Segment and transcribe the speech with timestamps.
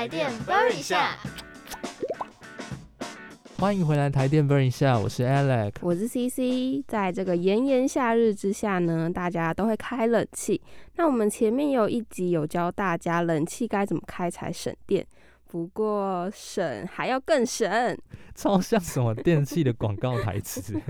[0.00, 1.14] 台电 burn 一下。
[3.58, 6.82] 欢迎回来台电 burn 一下，我是 Alex，我是 CC。
[6.88, 10.58] 在这个炎炎夏日之下呢，大家都会开冷气。
[10.96, 15.06] 那我们前面有一集有教大家冷气该怎么开才省电。
[15.50, 17.68] 不过省还要更省，
[18.36, 20.80] 超像什么电器的广告台词，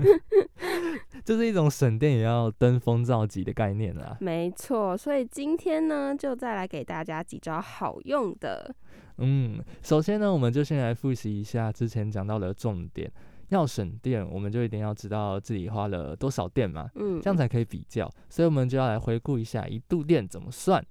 [1.25, 4.15] 就是一种省电也要登峰造极的概念啦。
[4.19, 8.71] 没错，所以今天呢，就再来给大家几招好用的。
[9.17, 13.11] 嗯，首先呢，我们就先来复习一下之前讲到的重点。
[13.49, 18.09] 要省电，我们就一定要知道自己花了多少电嘛，嗯，这样才可以比较。
[18.29, 20.85] 所以，我们就要来回顾一下一度电怎么算。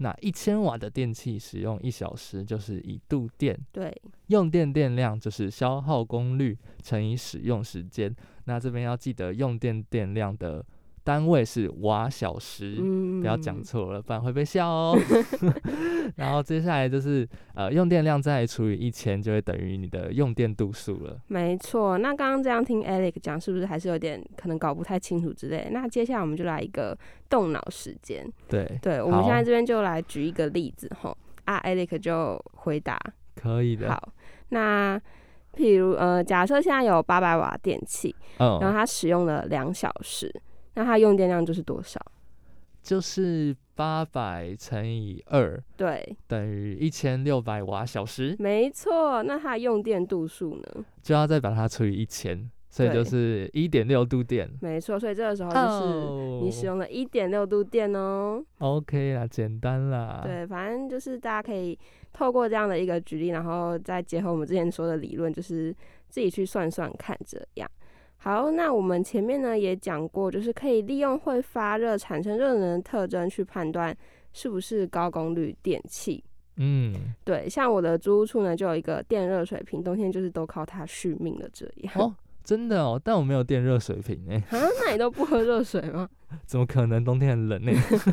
[0.00, 3.94] 那一千瓦的电器使用一小时就是一度电，对，
[4.26, 8.14] 用电电量就是消耗功率乘以使用时间。
[8.44, 10.64] 那这边要记得用电电量的。
[11.02, 12.76] 单位是瓦小时，
[13.20, 14.98] 不要讲错了，不然会被笑哦。
[16.16, 21.18] 然后接下来就是呃用电量再除以一千，就会等于你的用电度数了。
[21.28, 25.68] 没错，那刚刚这样听 Alex 讲，是不是还是有点可能搞不太清楚之类？
[25.70, 26.96] 那接下来我们就来一个
[27.28, 28.30] 动脑时间。
[28.48, 31.16] 对，对，我们现在这边就来举一个例子吼。
[31.44, 33.00] 啊，Alex 就回答，
[33.34, 33.90] 可以的。
[33.90, 34.12] 好，
[34.50, 35.00] 那
[35.54, 40.32] 譬如呃，假设现在有八百瓦电器，然后它使用了两小时。
[40.80, 42.00] 那它用电量就是多少？
[42.82, 48.34] 就是八百乘以二，对，等于一千六百瓦小时。
[48.38, 50.84] 没错，那它用电度数呢？
[51.02, 54.50] 就要再把它除以一千，所以就是一点六度电。
[54.62, 58.42] 没错，所以这个时候就是你使用了一点六度电哦。
[58.56, 60.22] OK 啦，简单啦。
[60.24, 61.78] 对，反正就是大家可以
[62.14, 65.70] 透过这样的一个举例，然后再结合我们之前说的理论，就是
[66.08, 67.70] 自己去算算看，这样。
[68.22, 73.96] 好，那我们前面呢也讲过，就是可以利用会发热产生热能的特征去判断
[74.34, 76.22] 是不是高功率电器。
[76.56, 76.94] 嗯，
[77.24, 82.14] 对，像我的租屋处呢就有一个电热水瓶，冬天就是都靠它续命的这样。
[82.42, 84.36] 真的哦，但我没有电热水瓶哎。
[84.36, 86.08] 啊，那你都不喝热水吗？
[86.46, 87.04] 怎么可能？
[87.04, 87.72] 冬天很冷呢。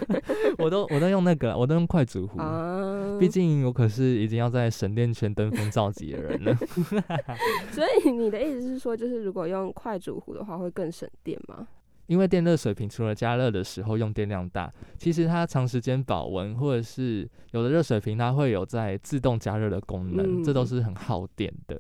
[0.58, 2.40] 我都我都用那个，我都用快煮壶。
[2.40, 3.18] 啊。
[3.20, 6.56] 毕竟我可是已经要在省电圈登峰造极的人了。
[7.72, 11.68] 所以你的意思是说，就是如果用快煮壶的话，会更省电吗？
[12.08, 21.80] 因为电热水瓶除了加热的时候用电量大，其实它长时间保温，或者是有的热水瓶它会有在自动加热的功能，这都是很耗电的。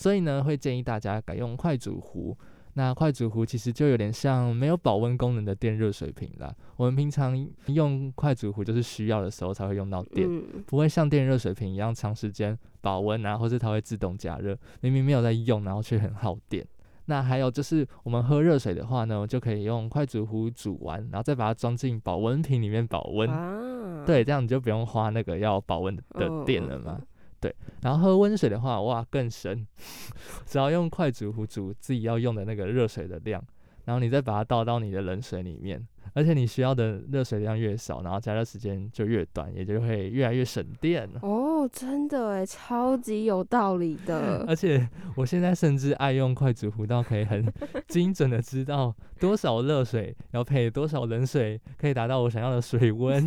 [0.00, 2.34] 所以呢，会建议大家改用快煮壶。
[2.72, 6.50] 那快煮壶其实就有点像没有保温功能的电热水瓶啦。
[6.76, 10.26] 我们平常用快煮壶，就是需要的时候才会用到电，
[10.64, 14.56] 不会像电热水瓶一样长时间保温啊，或是它会自动加热。
[14.80, 16.66] 明明没有在用，然后却很耗电。
[17.04, 23.28] 那还有就是我们喝热水的话呢，就可以用快煮壶煮完，然后再把它装进保温瓶里面保温。
[24.06, 26.98] 对，这样你就不用花那个要保温的电了嘛。
[27.40, 29.66] 对，然后喝温水的话，哇，更神！
[30.44, 33.42] 只要用快煮壶煮自己要用的那个热水的量，
[33.86, 41.08] 然后你再把它倒到你的冷水里面，而且你需要的热水量越少，然后加热时间就越短，也就会越来越省电。
[41.22, 44.44] 哦，真的哎，超级有道理的。
[44.48, 44.86] 而且
[45.16, 47.50] 我现在甚至爱用快煮壶，到可以很
[47.88, 53.26] 精准的知道多少热水要配多少冷水，可以达到我想要的水温。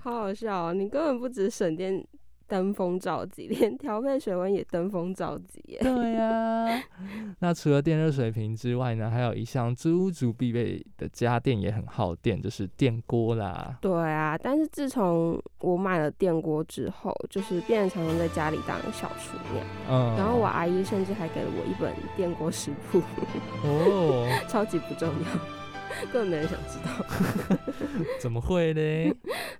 [0.00, 2.06] 好好笑哦，你根本不止省电。
[2.48, 5.78] 登峰造极， 连调配水温也登峰造极耶。
[5.80, 6.82] 对呀，
[7.40, 13.76] 那除了电热水瓶之外呢，还有一项租屋族必备的家电也很耗电，就是电锅啦。
[13.80, 19.66] 对啊，但是自从我买了电锅之后，就是变成常常在家里当小厨娘。
[19.90, 20.16] 嗯。
[20.16, 23.02] 然后我阿姨甚至还给了我一本电锅食谱。
[23.62, 24.26] 哦。
[24.48, 25.58] 超级不重要。
[26.12, 27.56] 根本没人想知道，
[28.20, 28.80] 怎么会呢？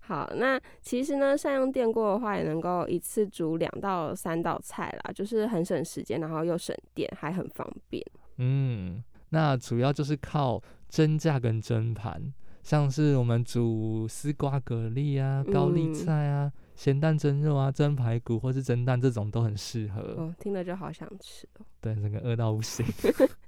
[0.09, 8.03] 好，那其实呢，善用电锅的话，也能够一次煮两到三道菜啦，就是很省时间，然后又省电，还很方便。
[8.39, 12.33] 嗯，那主要就是靠蒸架跟蒸盘，
[12.63, 20.01] 像是我们煮丝瓜蛤蜊啊、高丽菜啊、咸蛋蒸肉啊、蒸排骨或是蒸蛋这种都很适合。
[20.17, 21.67] 哦，听了就好想吃哦。
[21.83, 22.83] 对，整个饿到不行。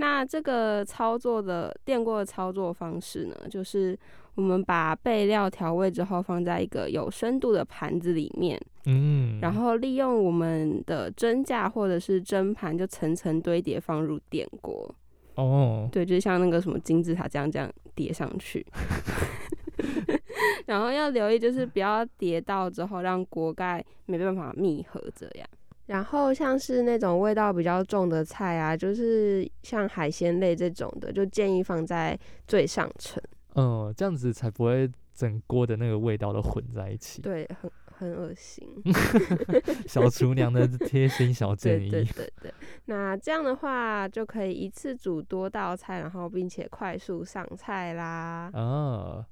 [0.00, 3.98] 那这个操作的电锅的操作方式呢，就是
[4.36, 14.94] 我们把备料调味之后放在一个有深度的盘子里面，嗯，然后利用我们的蒸架或者是蒸盘，就层层堆叠放入电锅。
[15.34, 18.64] 哦，对，就像那个什么金字塔这样这样叠上去，
[20.66, 25.48] 然后要留意就是不要叠到之后让锅盖没办法密合这样。
[25.88, 33.22] 然后像是那种味道比较重的菜啊，就是像海鲜类这种的，就建议放在最上层。
[33.54, 37.22] 嗯，这样子才不会整锅的那个味道都混在一起。
[37.22, 38.68] 对，很很恶心。
[39.88, 41.90] 小厨娘的贴心小建议。
[41.90, 42.54] 对对对对，
[42.84, 48.50] 那这样的话就可以一次煮多道菜，然后并且快速上菜啦。
[48.52, 49.24] 哦。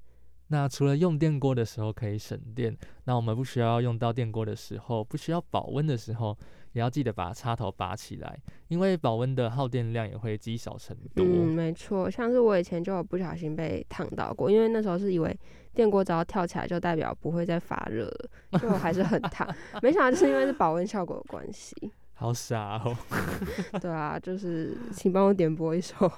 [0.49, 6.37] 那除了用电锅的时候可以省电，那我们不需要用到电锅的时候，不需要保温的时候，
[6.73, 8.39] 也要记得把插头拔起来，
[8.69, 11.25] 因为保温的耗电量也会积少成多。
[11.25, 15.37] 嗯，没错，像是我以前就有不小心被烫到过，因为那时候是以为
[15.75, 19.49] 电锅只要跳起来就代表不会再发热了，最后还是很烫，
[19.83, 21.75] 没想到就是因为是保温效果的关系。
[22.15, 22.97] 好傻哦。
[23.83, 26.11] 对啊，就是请帮我点播一首。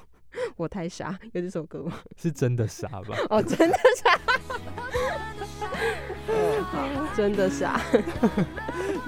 [0.59, 2.01] 我太傻， 有这首歌吗？
[2.17, 3.17] 是真的傻吧？
[3.31, 4.21] 哦，真的傻。
[7.17, 7.81] 真的傻。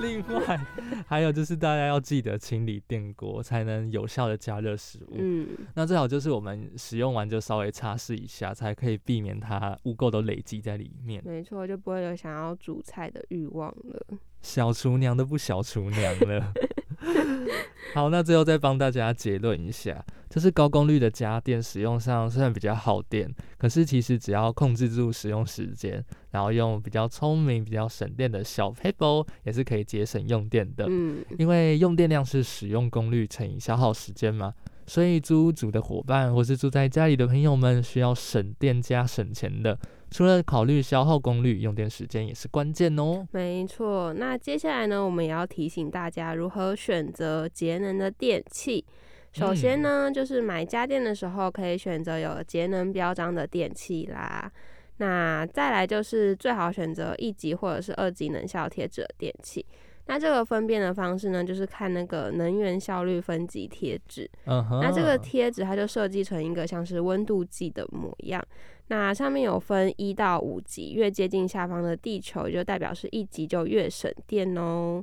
[0.00, 0.58] 另外，
[1.06, 5.16] 还有就是大家要记得清理电锅，才能有效的加热食物。
[5.18, 11.22] 嗯，那最好就是我们使用完就稍微擦拭一下，才可以避免它污垢都累积在里面。
[11.24, 14.06] 没错，就不会有想要煮菜的欲望了。
[14.40, 16.52] 小厨娘都不小厨娘了。
[17.94, 30.86] 好，那最后再帮大家结论一下，就是高功率的家电使用上虽然比较耗电，可是其实只要控制住使用时间，然后用比较聪明、比较省电的小 paper，也是可以节省用电的。
[30.88, 34.54] 嗯，因为用电量是使用功率乘以消耗时间嘛。
[34.86, 39.78] 所以租屋组的伙伴或是住在家里的朋友们，需要省电加省钱的，
[40.10, 43.26] 除了考虑消耗功率，用电时间也是关键哦。
[43.30, 48.84] 没错，那接下来呢，我们也要提醒大家如何选择节能的电器。
[49.32, 54.50] 首先呢，就是买家电的时候可以选择有节能标章的电器啦。
[54.96, 59.64] 那再来就是最好选择一级或者是二级能效贴纸的电器。
[60.10, 64.28] 那这个分辨的方式呢，就是看那个能源效率分级贴纸。
[64.44, 68.44] 那这个贴纸它就设计成一个像是温度计的模样。
[68.88, 75.00] 那上面有分一到五级，越接近下方的地球，就代表是一级就越省电哦。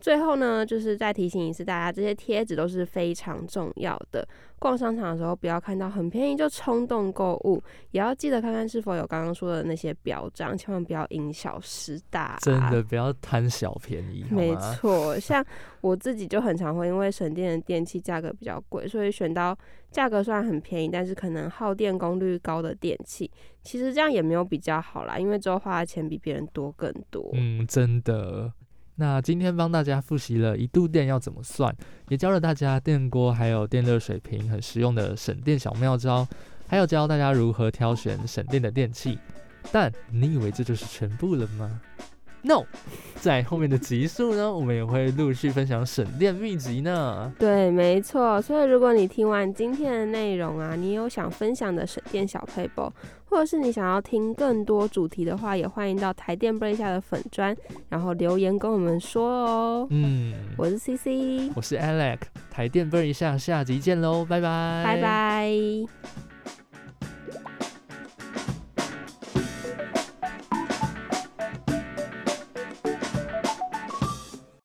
[0.00, 4.26] 最后呢，就是再提醒一次大家，这些贴纸都是非常重要的。
[4.58, 7.62] 逛商场的时候，不要看到很便宜就冲动购物，
[7.92, 12.36] 也要记得看看是否有刚刚说的那些表彰，千万不要因小失大。
[12.42, 14.24] 真的不要贪小便宜。
[14.30, 15.44] 没错，像
[15.80, 19.56] 我自己就很常会因为省电的电器价格比较贵，所以选到
[19.90, 23.30] 价格虽然很便宜，但是可能耗电功率高的电器。
[23.62, 27.30] 其实这样也没有比较好啦，因为之后花的钱比别人多更多。
[27.34, 28.52] 嗯，真的。
[29.00, 31.74] 那今天帮大家复习了一度电要怎么算，
[32.10, 36.28] 也教了大家电锅还有电热水瓶很实用的省电小妙招，
[36.68, 39.18] 还有教大家如何挑选省电的电器。
[39.72, 41.80] 但你以为这就是全部了吗
[42.42, 42.64] ？No，
[43.16, 47.32] 在后面的集数呢，我们也会陆续分享省电秘籍呢。
[47.38, 48.40] 对，没错。
[48.40, 52.92] 所以如果你听完今天的内容啊，你有想分享的省电小配包，
[53.26, 57.54] 或者是你想要听更多主题的话，也欢迎到台电杯下的粉砖，
[57.88, 59.86] 然后留言跟我们说哦。
[59.90, 62.18] 嗯，我是 CC，我是 Alex，
[62.50, 65.50] 台电杯一下，下集见喽，拜拜，拜拜。